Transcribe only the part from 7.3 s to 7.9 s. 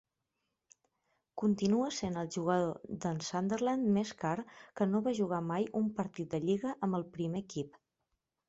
equip.